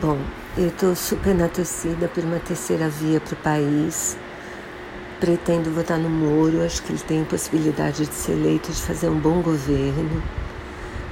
Bom, 0.00 0.16
eu 0.56 0.68
estou 0.68 0.96
super 0.96 1.34
na 1.34 1.46
torcida 1.46 2.08
por 2.08 2.24
uma 2.24 2.38
terceira 2.38 2.88
via 2.88 3.20
para 3.20 3.34
o 3.34 3.36
país. 3.36 4.16
Pretendo 5.20 5.70
votar 5.70 5.98
no 5.98 6.08
Moro, 6.08 6.64
acho 6.64 6.82
que 6.82 6.92
ele 6.92 7.02
tem 7.06 7.22
possibilidade 7.22 8.06
de 8.06 8.14
ser 8.14 8.32
eleito, 8.32 8.72
de 8.72 8.80
fazer 8.80 9.10
um 9.10 9.20
bom 9.20 9.42
governo. 9.42 10.22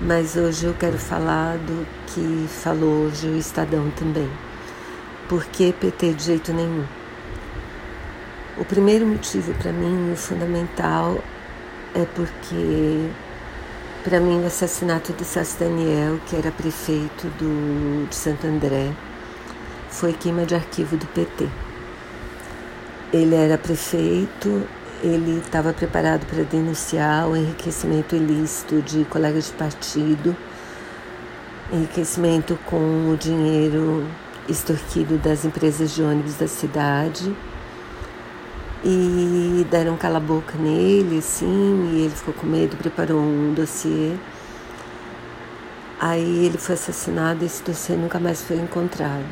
Mas 0.00 0.36
hoje 0.36 0.66
eu 0.66 0.74
quero 0.74 0.96
falar 0.98 1.58
do 1.58 1.84
que 2.06 2.46
falou 2.48 3.06
hoje 3.06 3.26
o 3.26 3.36
Estadão 3.36 3.90
também. 3.90 4.30
Por 5.28 5.44
que 5.46 5.72
PT 5.72 6.12
de 6.12 6.22
jeito 6.22 6.52
nenhum? 6.52 6.84
O 8.56 8.64
primeiro 8.64 9.04
motivo 9.04 9.52
para 9.54 9.72
mim, 9.72 10.12
o 10.12 10.16
fundamental, 10.16 11.18
é 11.92 12.04
porque 12.14 13.10
para 14.06 14.20
mim, 14.20 14.40
o 14.44 14.46
assassinato 14.46 15.12
de 15.12 15.24
Sassi 15.24 15.58
Daniel, 15.58 16.20
que 16.28 16.36
era 16.36 16.52
prefeito 16.52 17.26
do, 17.40 18.06
de 18.08 18.14
Santo 18.14 18.46
André, 18.46 18.92
foi 19.90 20.12
queima 20.12 20.46
de 20.46 20.54
arquivo 20.54 20.96
do 20.96 21.04
PT. 21.06 21.48
Ele 23.12 23.34
era 23.34 23.58
prefeito, 23.58 24.62
ele 25.02 25.40
estava 25.44 25.72
preparado 25.72 26.24
para 26.24 26.44
denunciar 26.44 27.28
o 27.28 27.34
enriquecimento 27.34 28.14
ilícito 28.14 28.80
de 28.80 29.04
colegas 29.06 29.46
de 29.46 29.52
partido, 29.54 30.36
enriquecimento 31.72 32.56
com 32.64 33.10
o 33.10 33.16
dinheiro 33.16 34.06
extorquido 34.48 35.18
das 35.18 35.44
empresas 35.44 35.92
de 35.92 36.04
ônibus 36.04 36.36
da 36.36 36.46
cidade 36.46 37.36
e 38.88 39.66
deram 39.68 39.96
cala-boca 39.96 40.56
nele, 40.56 41.18
assim, 41.18 41.90
e 41.92 42.02
ele 42.02 42.14
ficou 42.14 42.32
com 42.32 42.46
medo, 42.46 42.76
preparou 42.76 43.18
um 43.18 43.52
dossiê. 43.52 44.12
Aí 45.98 46.46
ele 46.46 46.56
foi 46.56 46.74
assassinado 46.74 47.42
e 47.42 47.46
esse 47.46 47.64
dossiê 47.64 47.96
nunca 47.96 48.20
mais 48.20 48.42
foi 48.42 48.56
encontrado. 48.58 49.24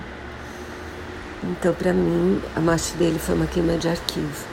Então, 1.44 1.72
para 1.74 1.92
mim, 1.92 2.40
a 2.56 2.60
morte 2.60 2.96
dele 2.96 3.18
foi 3.18 3.36
uma 3.36 3.46
queima 3.46 3.76
de 3.76 3.88
arquivo. 3.88 4.46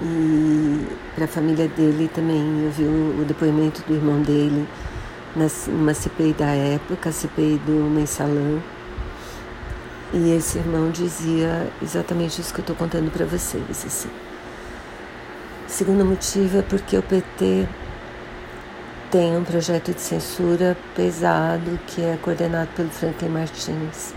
E 0.00 0.86
para 1.14 1.24
a 1.24 1.28
família 1.28 1.68
dele 1.68 2.08
também, 2.14 2.64
eu 2.64 2.70
vi 2.70 2.84
o, 2.84 3.24
depoimento 3.26 3.82
do 3.86 3.94
irmão 3.94 4.22
dele 4.22 4.66
numa 5.36 5.92
CPI 5.92 6.32
da 6.32 6.46
época, 6.46 7.12
CPI 7.12 7.60
do 7.66 7.90
Mensalão 7.90 8.62
e 10.12 10.30
esse 10.32 10.58
irmão 10.58 10.90
dizia 10.90 11.70
exatamente 11.82 12.40
isso 12.40 12.52
que 12.52 12.60
eu 12.60 12.62
estou 12.62 12.76
contando 12.76 13.10
para 13.10 13.26
vocês. 13.26 13.62
Assim. 13.70 14.08
Segundo 15.66 16.04
motivo 16.04 16.58
é 16.58 16.62
porque 16.62 16.96
o 16.96 17.02
PT 17.02 17.68
tem 19.10 19.36
um 19.36 19.44
projeto 19.44 19.92
de 19.92 20.00
censura 20.00 20.76
pesado 20.94 21.78
que 21.86 22.02
é 22.02 22.18
coordenado 22.22 22.70
pelo 22.74 22.88
Franklin 22.88 23.28
Martins, 23.28 24.14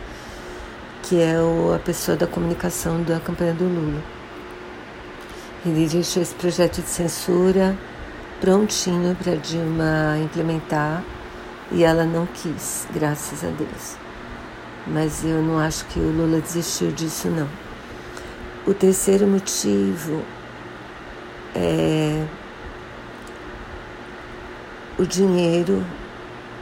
que 1.04 1.22
é 1.22 1.40
o, 1.40 1.74
a 1.74 1.80
pessoa 1.80 2.16
da 2.16 2.28
comunicação 2.28 3.04
da 3.04 3.20
campanha 3.20 3.54
do 3.54 3.66
Lula. 3.66 4.02
Ele 5.66 5.88
deixou 5.88 6.24
esse 6.24 6.34
projeto 6.36 6.82
de 6.82 6.88
censura 6.88 7.78
prontinho 8.40 9.16
para 9.16 9.36
Dilma 9.36 10.18
implementar 10.24 11.04
e 11.72 11.84
ela 11.84 12.06
não 12.06 12.26
quis, 12.26 12.88
graças 12.94 13.44
a 13.44 13.50
Deus 13.50 14.11
mas 14.88 15.24
eu 15.24 15.42
não 15.42 15.60
acho 15.60 15.86
que 15.86 16.00
o 16.00 16.12
Lula 16.12 16.40
desistiu 16.40 16.92
disso, 16.92 17.30
não. 17.30 17.48
O 18.66 18.74
terceiro 18.74 19.28
motivo 19.28 20.22
é 21.56 22.26
o 24.98 25.06
dinheiro 25.06 25.84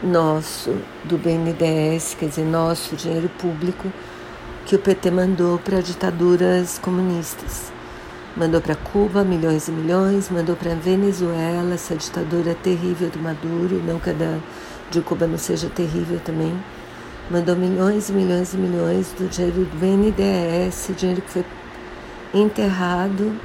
nosso 0.01 0.77
do 1.03 1.17
BNDES, 1.17 2.15
quer 2.17 2.29
dizer, 2.29 2.45
nosso 2.45 2.95
dinheiro 2.95 3.29
público, 3.37 3.91
que 4.65 4.75
o 4.75 4.79
PT 4.79 5.11
mandou 5.11 5.57
para 5.59 5.81
ditaduras 5.81 6.79
comunistas. 6.79 7.71
Mandou 8.37 8.61
para 8.61 8.75
Cuba 8.75 9.23
milhões 9.23 9.67
e 9.67 9.71
milhões, 9.71 10.29
mandou 10.29 10.55
para 10.55 10.73
Venezuela, 10.75 11.73
essa 11.73 11.95
ditadura 11.95 12.55
terrível 12.55 13.09
do 13.09 13.19
Maduro, 13.19 13.81
não 13.85 13.99
que 13.99 14.11
a 14.11 14.39
de 14.89 15.01
Cuba 15.01 15.27
não 15.27 15.37
seja 15.37 15.69
terrível 15.69 16.19
também 16.23 16.55
mandou 17.29 17.55
milhões 17.55 18.09
e 18.09 18.13
milhões 18.13 18.53
e 18.53 18.57
milhões 18.57 19.13
do 19.13 19.27
dinheiro 19.27 19.65
do 19.65 19.79
BNDES, 19.79 20.91
dinheiro 20.97 21.21
que 21.21 21.29
foi 21.29 21.45
enterrado 22.33 23.35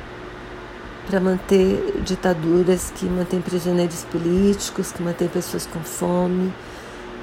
para 1.07 1.21
manter 1.21 2.01
ditaduras 2.03 2.91
que 2.95 3.05
mantêm 3.05 3.41
prisioneiros 3.41 4.05
políticos, 4.05 4.93
que 4.93 5.03
mantêm 5.03 5.29
pessoas 5.29 5.67
com 5.67 5.81
fome, 5.81 6.53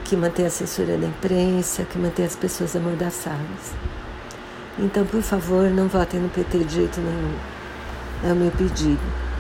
que 0.06 0.16
mantêm 0.16 0.46
a 0.46 0.50
censura 0.50 0.98
da 0.98 1.08
imprensa, 1.08 1.84
que 1.84 1.98
mantêm 1.98 2.26
as 2.26 2.36
pessoas 2.36 2.76
amordaçadas. 2.76 3.74
Então, 4.78 5.06
por 5.06 5.22
favor, 5.22 5.70
não 5.70 5.88
votem 5.88 6.20
no 6.20 6.30
PT 6.30 6.60
de 6.60 6.76
jeito 6.76 7.02
nenhum. 7.02 7.34
É 8.24 8.32
o 8.32 8.36
meu 8.36 8.52
pedido. 8.52 9.31